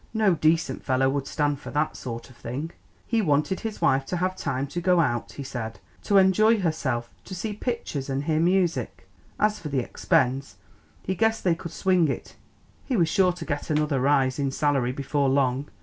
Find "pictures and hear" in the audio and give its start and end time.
7.53-8.39